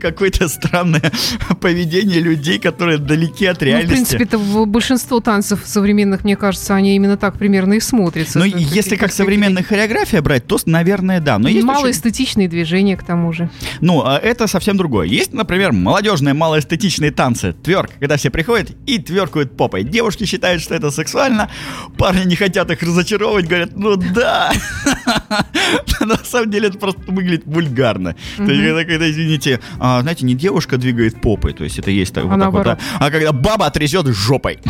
[0.00, 1.12] какое-то странное
[1.60, 3.88] поведение людей, которые далеки от реальности.
[3.88, 8.38] Ну, в принципе, это большинство танцев современных, мне кажется, они именно так примерно и смотрятся.
[8.38, 11.38] Ну, если как современная хореография брать, то, наверное, да.
[11.38, 12.50] Но есть малоэстетичные очень...
[12.50, 13.50] движения, к тому же.
[13.80, 15.06] Ну, а это совсем другое.
[15.06, 17.52] Есть, например, молодежная малоэстетичная эстетичные танцы.
[17.52, 19.84] Тверк, когда все приходят и тверкают попой.
[19.84, 21.50] Девушки считают, что это сексуально,
[21.98, 24.52] парни не хотят их разочаровывать, говорят, ну да.
[26.00, 28.16] Но самом деле это просто выглядит вульгарно.
[28.36, 32.24] То есть, когда, извините, а, знаете, не девушка двигает попой, то есть это есть так,
[32.24, 34.58] вот да, а когда баба отрезет жопой.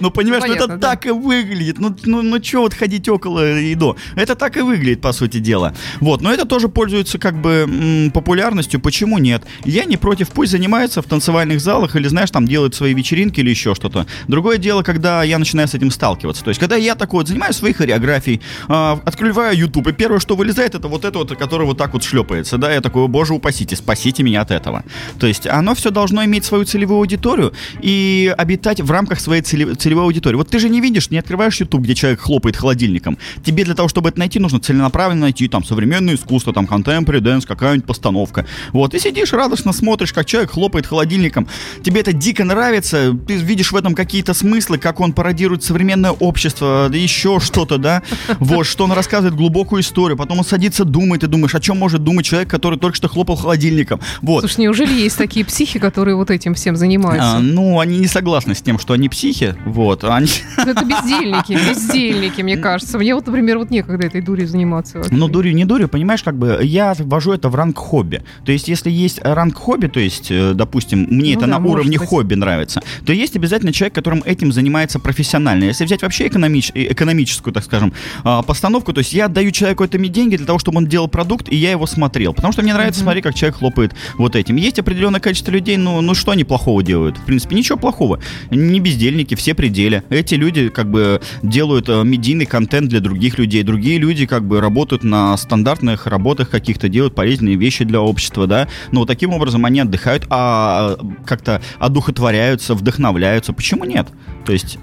[0.00, 1.78] Ну, понимаешь, ну это так и выглядит.
[1.78, 3.96] Ну, ну, ну что вот ходить около и до?
[4.16, 5.74] Это так и выглядит, по сути дела.
[6.00, 8.80] Вот, но это тоже пользуется как бы популярностью.
[8.80, 9.44] Почему нет?
[9.64, 13.50] Я не против, пусть занимается в танцевальных залах или, знаешь, там делает свои вечеринки или
[13.50, 14.06] еще что-то.
[14.26, 16.44] Другое дело, когда я начинаю с этим сталкиваться.
[16.44, 20.36] То есть, когда я такой вот занимаюсь своей хореографией, э, открываю YouTube, и первое, что
[20.36, 23.76] вылезает, это вот это вот, которое вот так вот шлепается, да, я такой, боже упасите,
[23.76, 24.84] спасите меня от этого.
[25.18, 30.04] То есть, оно все должно иметь свою целевую аудиторию и обитать в рамках своей целевой
[30.04, 30.36] аудитории.
[30.36, 33.18] Вот ты же не видишь, не открываешь YouTube, где человек хлопает холодильником.
[33.44, 37.46] Тебе для того, чтобы это найти, нужно целенаправленно найти там современное искусство, там contemporary dance,
[37.46, 38.46] какая-нибудь постановка.
[38.72, 41.46] Вот, и сидишь радостно смотришь, как человек хлопает холодильником.
[41.82, 46.90] Тебе это дико нравится, ты видишь в этом какие-то смыслы, как он пародирует современное общество,
[46.92, 48.02] еще что-то, да,
[48.38, 52.02] вот, что он рассказывает глубокую историю, потом он садится, думает, и думаешь, о чем может
[52.02, 54.40] думать человек, который только что хлопал холодильником, вот.
[54.40, 57.36] Слушай, неужели есть такие психи, которые вот этим всем занимаются?
[57.36, 60.04] А, ну, они не согласны с тем, что они психи, вот.
[60.04, 60.28] Они...
[60.58, 62.98] Ну, это бездельники, бездельники, мне кажется.
[62.98, 64.98] Мне вот, например, вот некогда этой дурью заниматься.
[64.98, 65.14] Вообще.
[65.14, 68.22] Ну, дурью, не дурью, понимаешь, как бы я ввожу это в ранг хобби.
[68.44, 71.66] То есть, если есть ранг хобби, то есть, э, допустим, мне ну, это да, на
[71.66, 72.08] уровне быть.
[72.08, 75.64] хобби нравится, то есть обязательно человек, которым этим занимается профессионально.
[75.64, 77.92] Если взять вообще экономич, э, экономическую, так скажем,
[78.24, 81.48] а, постановку, то есть я отдаю человеку этими деньги для того, чтобы он делал продукт,
[81.48, 82.34] и я его смотрел.
[82.34, 83.04] Потому что мне нравится mm-hmm.
[83.04, 84.56] смотреть, как человек хлопает вот этим.
[84.56, 87.18] Есть определенное количество людей, ну, ну что они плохого делают?
[87.18, 88.20] В принципе, ничего плохого.
[88.50, 90.02] Не бездельники, все пределе.
[90.10, 93.62] Эти люди как бы делают э, медийный контент для других людей.
[93.62, 98.68] Другие люди как бы работают на стандартных работах каких-то, делают полезные вещи для общества, да.
[98.92, 103.52] Но таким образом они отдыхают, а как-то одухотворяются, вдохновляются.
[103.52, 104.08] Почему нет?
[104.44, 104.78] То есть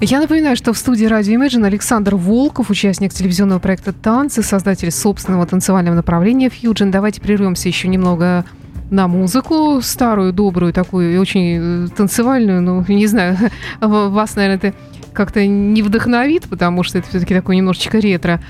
[0.00, 5.46] я напоминаю, что в студии радио Imagine Александр Волков, участник телевизионного проекта «Танцы», создатель собственного
[5.46, 6.90] танцевального направления «Фьюджин».
[6.90, 8.44] Давайте прервемся еще немного
[8.90, 13.38] на музыку старую, добрую, такую, очень э, танцевальную, ну, не знаю,
[13.80, 14.74] вас, наверное, это
[15.12, 18.42] как-то не вдохновит, потому что это все-таки такой немножечко ретро.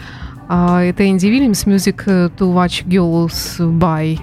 [0.49, 4.19] А это Энди Вильямс, Music to Watch Girls By.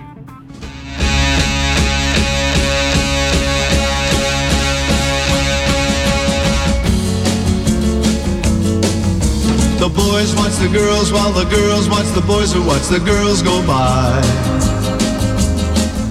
[10.20, 13.56] Boys watch the girls while the girls watch the boys who watch the girls go
[13.66, 14.20] by.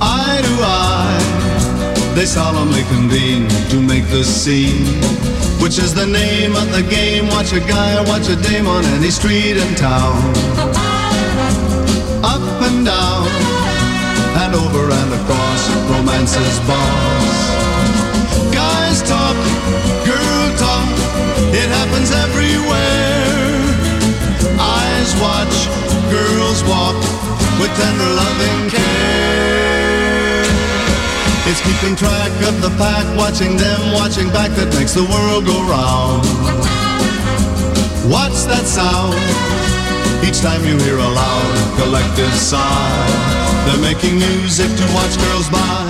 [0.01, 4.87] Eye to eye, they solemnly convene to make the scene.
[5.61, 7.27] Which is the name of the game?
[7.29, 10.17] Watch a guy or watch a dame on any street in town.
[12.25, 13.29] Up and down,
[14.41, 17.37] and over and across, romance's boss.
[18.57, 19.37] Guys talk,
[20.09, 20.89] girl talk,
[21.53, 22.38] it happens everywhere
[25.21, 25.67] watch
[26.11, 26.97] girls walk
[27.61, 29.19] with tender loving care.
[31.49, 35.59] It's keeping track of the pack, watching them, watching back that makes the world go
[35.65, 36.23] round.
[38.13, 39.17] Watch that sound?
[40.27, 43.07] Each time you hear a loud collective sigh,
[43.67, 45.88] they're making music to watch girls by.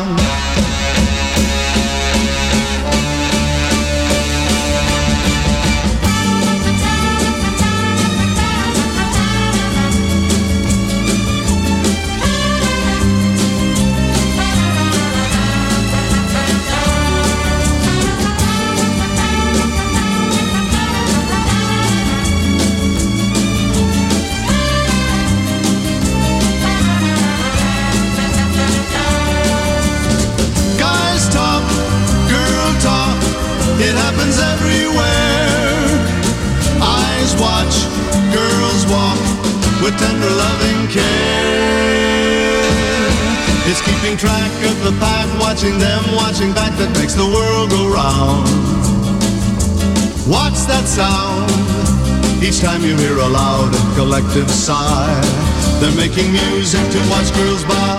[50.88, 51.50] Sound?
[52.42, 55.20] Each time you hear a loud and collective sigh,
[55.80, 57.92] they're making music to watch girls by.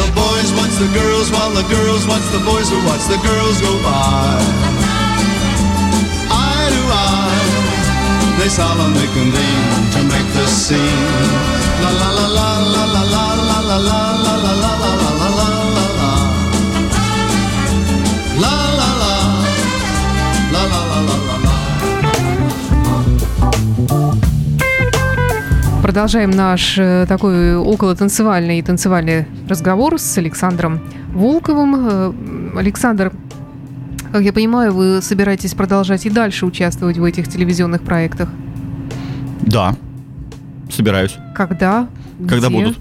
[0.00, 3.56] The boys watch the girls while the girls watch the boys who watch the girls
[3.62, 4.34] go by.
[6.42, 11.30] Eye to eye, they solemnly convene to make the scene.
[11.84, 14.09] La la la la la la la la la
[25.90, 26.76] Продолжаем наш
[27.08, 30.80] такой около танцевальный и танцевальный разговор с Александром
[31.12, 32.56] Волковым.
[32.56, 33.12] Александр
[34.12, 38.28] Как я понимаю, вы собираетесь продолжать и дальше участвовать в этих телевизионных проектах?
[39.40, 39.74] Да,
[40.70, 41.16] собираюсь.
[41.34, 41.88] Когда?
[42.20, 42.56] Когда Где?
[42.56, 42.78] будут?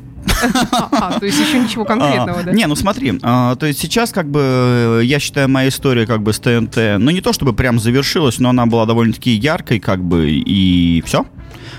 [0.91, 2.51] А, то есть еще ничего конкретного, А, да?
[2.51, 6.21] Не, ну смотри, а, то есть сейчас как бы, э, я считаю, моя история как
[6.21, 10.03] бы с ТНТ, ну не то чтобы прям завершилась, но она была довольно-таки яркой как
[10.03, 11.25] бы, и все.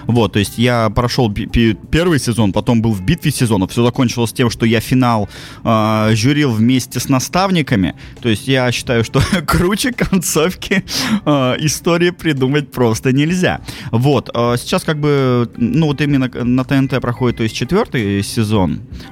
[0.06, 3.70] Вот, то есть я прошел первый сезон, потом был в битве сезонов.
[3.70, 5.28] Все закончилось тем, что я финал
[5.64, 7.94] э, жюрил вместе с наставниками.
[8.20, 10.84] То есть я считаю, что круче концовки
[11.24, 13.60] э, истории придумать просто нельзя.
[13.92, 18.49] Вот, э, сейчас как бы, ну вот именно на ТНТ проходит, то есть четвертый сезон.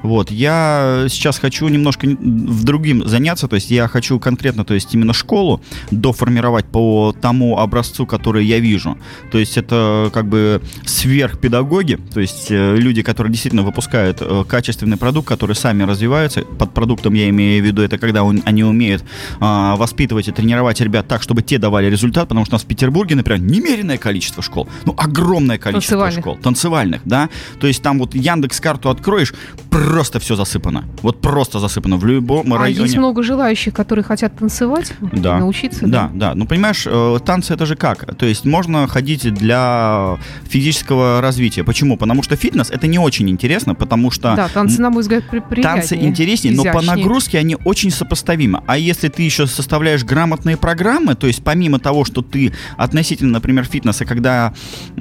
[0.03, 4.95] Вот, я сейчас хочу немножко в другим заняться, то есть я хочу конкретно, то есть
[4.95, 8.97] именно школу доформировать по тому образцу, который я вижу.
[9.31, 14.97] То есть это как бы сверхпедагоги, то есть э, люди, которые действительно выпускают э, качественный
[14.97, 16.43] продукт, которые сами развиваются.
[16.43, 19.05] Под продуктом я имею в виду, это когда он- они умеют
[19.41, 22.67] а, воспитывать и тренировать ребят так, чтобы те давали результат, потому что у нас в
[22.67, 26.21] Петербурге, например, немеренное количество школ, ну, огромное количество Танцевальных.
[26.25, 26.37] школ.
[26.43, 27.29] Танцевальных, да.
[27.61, 29.28] То есть там вот Яндекс карту откроешь,
[29.71, 30.85] просто все засыпано.
[31.03, 32.83] Вот просто засыпано в любом А районе.
[32.85, 35.39] есть много желающих, которые хотят танцевать, Да.
[35.39, 35.87] научиться?
[35.87, 36.35] Да, да.
[36.35, 38.17] Ну, понимаешь, э, танцы это же как?
[38.17, 40.17] То есть можно ходить для
[40.49, 41.65] физического развития.
[41.65, 41.97] Почему?
[41.97, 45.41] Потому что фитнес это не очень интересно, потому что Да, танцы, на мой взгляд, при-
[45.41, 45.63] приятнее.
[45.83, 48.63] танцы интереснее, но по нагрузке они очень сопоставимы.
[48.67, 53.65] А если ты еще составляешь грамотные программы, то есть помимо того, что ты относительно, например,
[53.65, 54.53] фитнеса, когда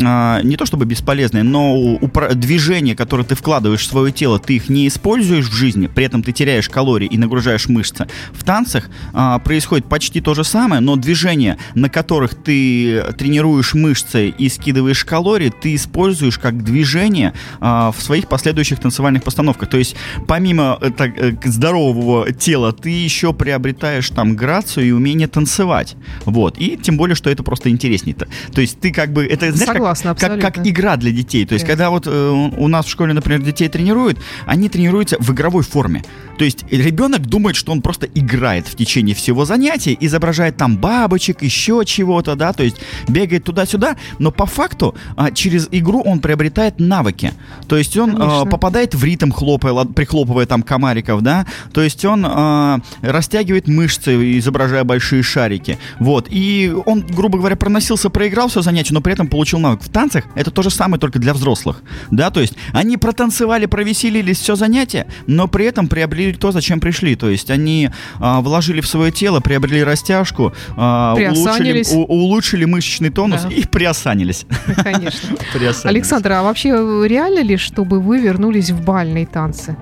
[0.03, 4.55] а, не то чтобы бесполезные, но упра- движения, которые ты вкладываешь в свое тело, ты
[4.55, 8.07] их не используешь в жизни, при этом ты теряешь калории и нагружаешь мышцы.
[8.33, 14.29] В танцах а, происходит почти то же самое, но движения, на которых ты тренируешь мышцы
[14.29, 19.69] и скидываешь калории, ты используешь как движение а, в своих последующих танцевальных постановках.
[19.69, 19.95] То есть
[20.27, 25.95] помимо э, так, э, здорового тела, ты еще приобретаешь там грацию и умение танцевать.
[26.25, 26.57] Вот.
[26.57, 28.15] И тем более, что это просто интереснее.
[28.15, 29.25] То, то есть ты как бы...
[29.25, 30.69] Это, знаешь, как- Согласна, как, как, абсолютно.
[30.69, 31.45] игра для детей.
[31.45, 31.71] То есть, Да.
[31.71, 34.06] когда вот э, у нас в школе, например, детей тренируют,
[34.45, 36.03] они тренируются в игровой форме.
[36.37, 41.41] То есть ребенок думает, что он просто играет в течение всего занятия, изображает там бабочек,
[41.41, 46.79] еще чего-то, да, то есть бегает туда-сюда, но по факту а, через игру он приобретает
[46.79, 47.33] навыки.
[47.67, 52.25] То есть он а, попадает в ритм, хлопая, прихлопывая там комариков, да, то есть он
[52.27, 55.77] а, растягивает мышцы, изображая большие шарики.
[55.99, 56.27] Вот.
[56.29, 59.81] И он, грубо говоря, проносился, проиграл все занятие, но при этом получил навык.
[59.81, 61.81] В танцах это то же самое, только для взрослых.
[62.11, 67.15] Да, то есть они протанцевали, провеселились все занятие, но при этом приобрели то, зачем пришли.
[67.15, 73.09] То есть они а, вложили в свое тело, приобрели растяжку, а, улучшили, у- улучшили мышечный
[73.09, 73.49] тонус Да.
[73.49, 74.45] и приосанились.
[74.83, 75.35] Конечно.
[75.53, 75.85] Приосанились.
[75.85, 79.75] Александр, а вообще э, реально ли, чтобы вы вернулись в бальные танцы?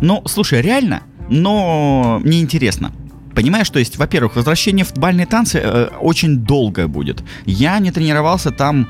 [0.00, 2.92] Ну, слушай, реально, но неинтересно.
[3.34, 7.22] Понимаешь, то есть, во-первых, возвращение в бальные танцы э, очень долго будет.
[7.46, 8.88] Я не тренировался там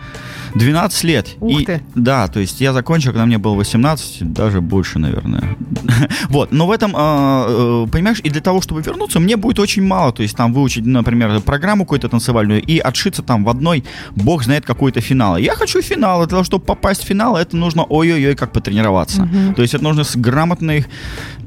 [0.54, 1.28] 12 лет.
[1.40, 1.80] Ух И- ты.
[1.94, 5.56] Да, то есть я закончил, когда мне было 18, даже больше, наверное.
[6.28, 9.82] Вот, но в этом, э, э, понимаешь, и для того, чтобы вернуться, мне будет очень
[9.82, 10.12] мало.
[10.12, 13.84] То есть там выучить, например, программу какую-то танцевальную и отшиться там в одной,
[14.16, 15.36] бог знает, какой-то финал.
[15.38, 16.20] Я хочу финал.
[16.20, 19.28] Для того, чтобы попасть в финал, это нужно ой-ой-ой как потренироваться.
[19.56, 20.86] То есть это нужно с грамотных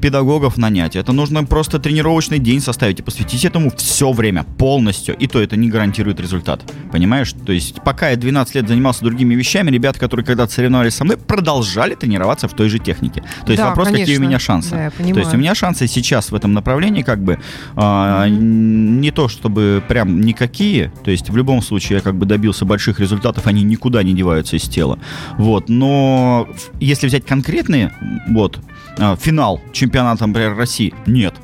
[0.00, 0.96] педагогов нанять.
[0.96, 5.16] Это нужно просто тренировочный день составить и посвятить этому все время, полностью.
[5.16, 6.62] И то это не гарантирует результат.
[6.92, 7.32] Понимаешь?
[7.44, 11.16] То есть пока я 12 лет занимался другими вещами, ребята, которые когда-то соревновались со мной,
[11.16, 13.22] продолжали тренироваться в той же технике.
[13.44, 14.24] То есть Да, вопрос, какие у конечно.
[14.24, 14.70] меня шансы.
[14.70, 17.38] Да, то есть у меня шансы сейчас в этом направлении как бы
[17.74, 20.92] а, не то чтобы прям никакие.
[21.04, 24.56] То есть в любом случае я как бы добился больших результатов, они никуда не деваются
[24.56, 24.98] из тела.
[25.38, 26.48] Вот, но
[26.80, 27.92] если взять конкретные,
[28.28, 28.58] вот,
[28.98, 31.34] а, финал чемпионата, например, России, нет.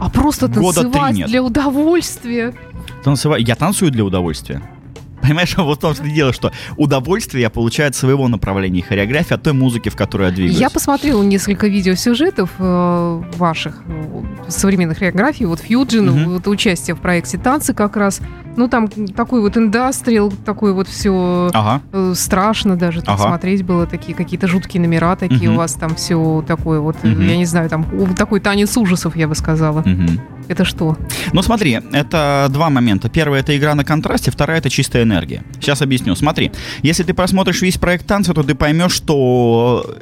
[0.00, 1.28] А просто Года три танцевать нет.
[1.28, 2.54] для удовольствия.
[3.02, 4.62] Танцевать, я танцую для удовольствия.
[5.22, 9.42] Понимаешь, вот в том что дело, что удовольствие я получаю от своего направления хореографии, от
[9.42, 10.58] той музыки, в которой я двигаюсь.
[10.58, 16.32] Я посмотрела несколько видеосюжетов э, ваших э, современных хореографий, вот Фьюджин, Мгм.
[16.34, 18.20] вот участие в проекте танцы как раз.
[18.56, 21.80] Ну, там такой вот индастриал, такой вот все Ага.
[22.14, 23.24] страшно даже там Ага.
[23.28, 25.54] смотреть было, такие какие-то жуткие номера такие Мгм.
[25.54, 27.26] у вас там все такое вот, э, Мгм.
[27.28, 29.82] я не знаю, там такой танец ужасов, я бы сказала.
[29.84, 30.20] Мгм.
[30.48, 30.96] Это что?
[31.32, 33.08] Ну смотри, это два момента.
[33.08, 35.44] Первый это игра на контрасте, вторая это чистая энергия.
[35.60, 36.14] Сейчас объясню.
[36.14, 36.50] Смотри,
[36.82, 39.96] если ты просмотришь весь проект танца, то ты поймешь, что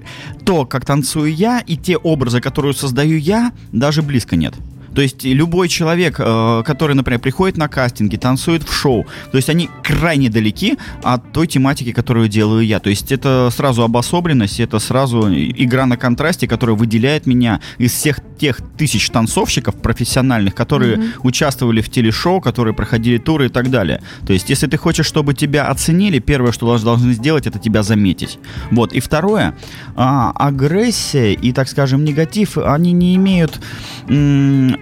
[0.45, 4.55] то, как танцую я, и те образы, которые создаю я, даже близко нет.
[4.97, 9.51] То есть любой человек, э, который, например, приходит на кастинги, танцует в шоу, то есть
[9.51, 12.81] они крайне далеки от той тематики, которую делаю я.
[12.81, 18.21] То есть это сразу обособленность, это сразу игра на контрасте, которая выделяет меня из всех
[18.39, 21.21] тех тысяч танцовщиков профессиональных, которые mm-hmm.
[21.23, 24.03] участвовали в телешоу, которые проходили туры и так далее.
[24.27, 28.39] То есть если ты хочешь, чтобы тебя оценили, первое, что должны сделать, это тебя заметить.
[28.71, 28.95] Вот.
[28.95, 29.55] И второе,
[29.95, 33.61] а, агрессия и, так скажем, негатив, они не имеют...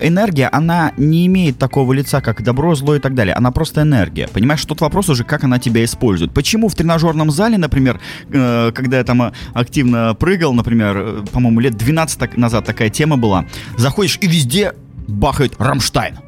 [0.06, 3.34] Энергия, она не имеет такого лица, как добро, зло и так далее.
[3.34, 4.28] Она просто энергия.
[4.28, 6.32] Понимаешь, тут вопрос уже, как она тебя использует.
[6.32, 8.00] Почему в тренажерном зале, например,
[8.30, 13.16] э, когда я там э, активно прыгал, например, э, по-моему, лет 12 назад такая тема
[13.16, 13.46] была,
[13.76, 14.72] заходишь и везде
[15.08, 16.18] бахает Рамштайн.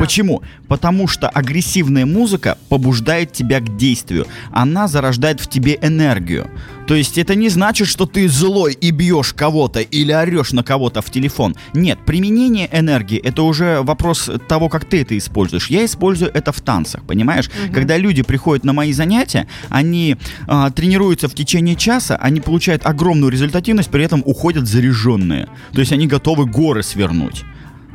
[0.00, 0.42] Почему?
[0.66, 4.26] Потому что агрессивная музыка побуждает тебя к действию.
[4.50, 6.50] Она зарождает в тебе энергию.
[6.86, 11.02] То есть это не значит, что ты злой и бьешь кого-то или орешь на кого-то
[11.02, 11.54] в телефон.
[11.74, 15.68] Нет, применение энергии это уже вопрос того, как ты это используешь.
[15.70, 17.46] Я использую это в танцах, понимаешь?
[17.48, 17.74] Угу.
[17.74, 20.16] Когда люди приходят на мои занятия, они
[20.48, 25.46] э, тренируются в течение часа, они получают огромную результативность, при этом уходят заряженные.
[25.72, 27.44] То есть они готовы горы свернуть.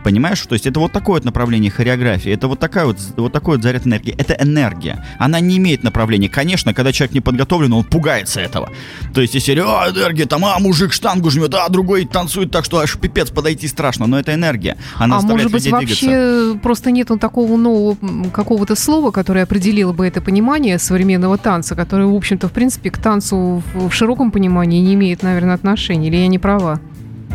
[0.05, 0.39] Понимаешь?
[0.45, 3.63] То есть это вот такое вот направление хореографии, это вот, такая вот, вот такой вот
[3.63, 4.13] заряд энергии.
[4.15, 5.03] Это энергия.
[5.17, 6.29] Она не имеет направления.
[6.29, 8.69] Конечно, когда человек не подготовлен, он пугается этого.
[9.15, 12.77] То есть если, а, энергия, там, а, мужик штангу жмет, а, другой танцует так, что
[12.77, 14.05] аж пипец подойти страшно.
[14.05, 14.77] Но это энергия.
[14.97, 16.59] Она а может быть вообще двигаться.
[16.61, 17.97] просто нет такого нового
[18.31, 22.99] какого-то слова, которое определило бы это понимание современного танца, которое, в общем-то, в принципе, к
[22.99, 26.09] танцу в, в широком понимании не имеет, наверное, отношения.
[26.09, 26.79] Или я не права?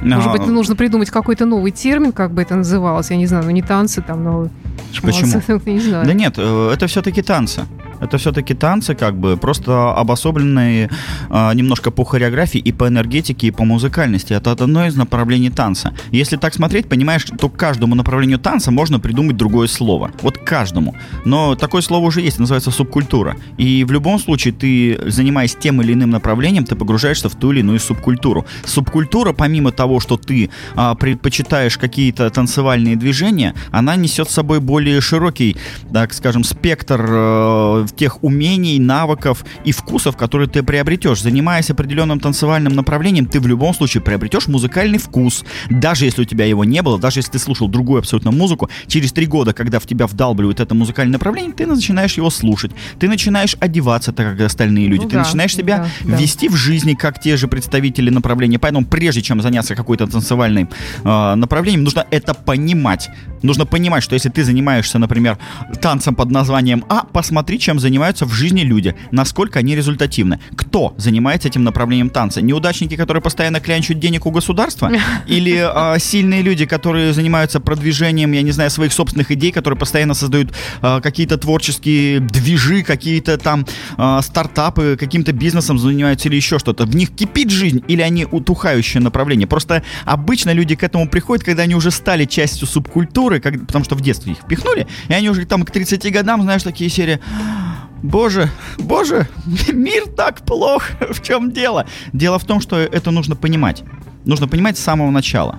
[0.03, 3.11] Может быть, нужно придумать какой-то новый термин, как бы это называлось.
[3.11, 4.49] Я не знаю, ну не танцы там, но
[5.03, 5.61] Почему?
[5.67, 6.07] не знаю.
[6.07, 7.63] Да нет, э, это все-таки танцы.
[8.01, 10.91] Это все-таки танцы, как бы просто обособленные
[11.29, 14.33] э, немножко по хореографии и по энергетике, и по музыкальности.
[14.33, 15.93] Это одно из направлений танца.
[16.11, 20.11] Если так смотреть, понимаешь, то каждому направлению танца можно придумать другое слово.
[20.23, 20.95] Вот каждому.
[21.25, 23.37] Но такое слово уже есть, называется субкультура.
[23.59, 27.61] И в любом случае ты, занимаясь тем или иным направлением, ты погружаешься в ту или
[27.61, 28.47] иную субкультуру.
[28.65, 35.01] Субкультура, помимо того, что ты э, предпочитаешь какие-то танцевальные движения, она несет с собой более
[35.01, 35.57] широкий,
[35.93, 41.23] так скажем, спектр э, тех умений, навыков и вкусов, которые ты приобретешь.
[41.23, 45.45] Занимаясь определенным танцевальным направлением, ты в любом случае приобретешь музыкальный вкус.
[45.69, 49.13] Даже если у тебя его не было, даже если ты слушал другую абсолютно музыку, через
[49.13, 52.73] три года, когда в тебя вдалбливают это музыкальное направление, ты начинаешь его слушать.
[52.99, 55.03] Ты начинаешь одеваться так, как остальные люди.
[55.03, 56.55] Ну, ты да, начинаешь себя да, вести да.
[56.55, 58.59] в жизни, как те же представители направления.
[58.59, 60.69] Поэтому прежде чем заняться какой-то танцевальным
[61.05, 63.11] э, направлением, нужно это понимать.
[63.43, 65.39] Нужно понимать, что если ты занимаешься, например,
[65.81, 70.41] танцем под названием А, посмотри, чем занимаются в жизни люди, насколько они результативны.
[70.57, 72.43] Кто занимается этим направлением танца?
[72.43, 74.91] Неудачники, которые постоянно клянчат денег у государства?
[75.27, 80.15] Или э, сильные люди, которые занимаются продвижением, я не знаю, своих собственных идей, которые постоянно
[80.15, 83.67] создают э, какие-то творческие движи, какие-то там
[83.97, 86.85] э, стартапы, каким-то бизнесом занимаются или еще что-то?
[86.85, 89.47] В них кипит жизнь или они утухающее направление?
[89.47, 93.95] Просто обычно люди к этому приходят, когда они уже стали частью субкультуры, как, потому что
[93.95, 97.21] в детстве их впихнули, и они уже там к 30 годам, знаешь, такие серии
[98.03, 99.29] Боже, боже,
[99.73, 100.85] мир так плох.
[101.11, 101.87] В чем дело?
[102.13, 103.85] Дело в том, что это нужно понимать.
[104.25, 105.59] Нужно понимать с самого начала.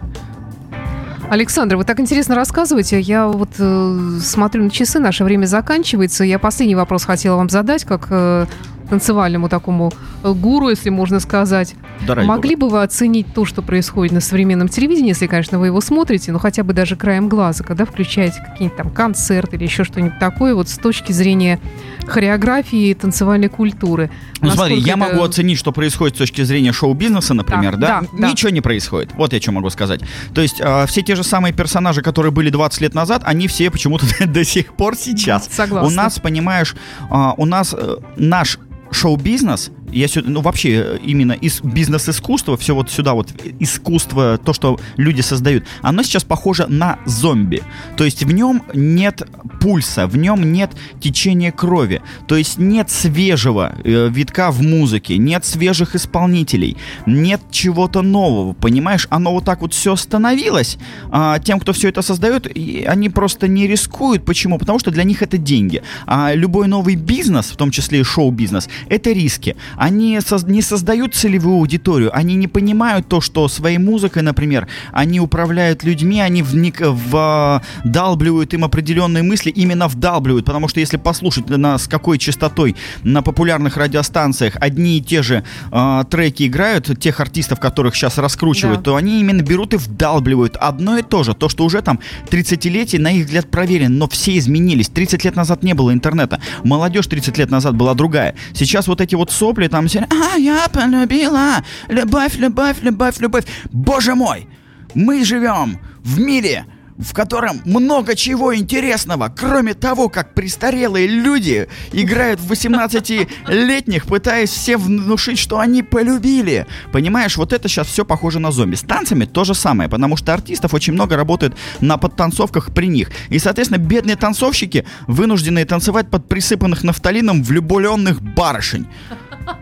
[1.30, 3.00] Александр, вы так интересно рассказываете.
[3.00, 6.26] Я вот э, смотрю на часы, наше время заканчивается.
[6.26, 8.48] Я последний вопрос хотела вам задать, как э,
[8.92, 9.92] танцевальному такому
[10.24, 11.76] э, гуру, если можно сказать.
[12.06, 15.80] Да, Могли бы вы оценить то, что происходит на современном телевидении, если, конечно, вы его
[15.82, 20.20] смотрите, но хотя бы даже краем глаза, когда включаете какие-нибудь там концерты или еще что-нибудь
[20.20, 21.60] такое, вот с точки зрения
[22.06, 24.10] хореографии и танцевальной культуры.
[24.42, 24.98] Ну смотри, я это...
[24.98, 28.02] могу оценить, что происходит с точки зрения шоу-бизнеса, например, да?
[28.02, 28.30] Да, да?
[28.30, 29.12] Ничего не происходит.
[29.14, 30.02] Вот я что могу сказать.
[30.34, 33.72] То есть э, все те же самые персонажи, которые были 20 лет назад, они все
[33.72, 35.48] почему-то до сих пор сейчас.
[35.50, 35.88] Согласна.
[35.88, 36.76] У нас, понимаешь,
[37.10, 38.60] э, у нас э, наш
[38.92, 44.54] шоу-бизнес я сюда, ну вообще э, именно из бизнес-искусства, все вот сюда вот искусство, то,
[44.54, 47.64] что люди создают, оно сейчас похоже на зомби.
[47.98, 49.24] То есть в нем нет
[49.60, 55.46] пульса, в нем нет течения крови, то есть нет свежего э, витка в музыке, нет
[55.46, 59.08] свежих исполнителей, нет чего-то нового, понимаешь?
[59.10, 60.78] Оно вот так вот все остановилось.
[61.12, 62.48] А тем, кто все это создает,
[62.88, 64.26] они просто не рискуют.
[64.26, 64.58] Почему?
[64.58, 65.84] Потому что для них это деньги.
[66.06, 71.56] А любой новый бизнес, в том числе и шоу-бизнес, это риски они не создают целевую
[71.56, 78.54] аудиторию, они не понимают то, что своей музыкой, например, они управляют людьми, они вник, вдалбливают
[78.54, 83.76] им определенные мысли, именно вдалбливают, потому что если послушать на, с какой частотой на популярных
[83.76, 88.84] радиостанциях одни и те же э, треки играют, тех артистов, которых сейчас раскручивают, да.
[88.84, 93.00] то они именно берут и вдалбливают одно и то же, то, что уже там 30-летие,
[93.00, 94.90] на их взгляд, проверено, но все изменились.
[94.90, 98.36] 30 лет назад не было интернета, молодежь 30 лет назад была другая.
[98.54, 103.46] Сейчас вот эти вот сопли, там все, а, я полюбила, любовь, любовь, любовь, любовь.
[103.72, 104.48] Боже мой,
[104.94, 106.66] мы живем в мире,
[107.02, 114.78] в котором много чего интересного, кроме того, как престарелые люди играют в 18-летних, пытаясь все
[114.78, 116.68] внушить, что они полюбили.
[116.92, 118.76] Понимаешь, вот это сейчас все похоже на зомби.
[118.76, 123.10] С танцами то же самое, потому что артистов очень много работает на подтанцовках при них.
[123.30, 128.88] И, соответственно, бедные танцовщики вынуждены танцевать под присыпанных нафталином влюбленных барышень.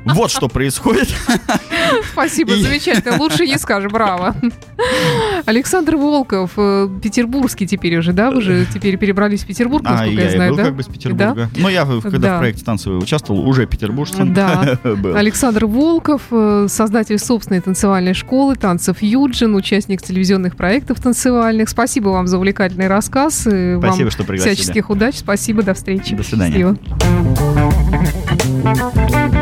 [0.05, 1.09] Вот что происходит.
[2.11, 3.17] Спасибо, замечательно.
[3.17, 4.35] Лучше не скажешь, браво.
[5.45, 8.31] Александр Волков, э, петербургский теперь уже, да?
[8.31, 10.63] Вы же теперь перебрались в Петербург, а, насколько я, я знаю, был да?
[10.65, 11.49] как бы с Петербурга.
[11.53, 11.61] Да?
[11.61, 12.37] Но я, когда да.
[12.37, 14.77] в проекте танцевый участвовал, уже петербуржцем да.
[14.83, 15.15] был.
[15.15, 21.69] Александр Волков, э, создатель собственной танцевальной школы танцев Юджин, участник телевизионных проектов танцевальных.
[21.69, 23.39] Спасибо вам за увлекательный рассказ.
[23.39, 24.55] Спасибо, вам что пригласили.
[24.55, 25.15] Всяческих удач.
[25.17, 26.15] Спасибо, до встречи.
[26.15, 26.75] До свидания.
[28.63, 29.38] Счастливо.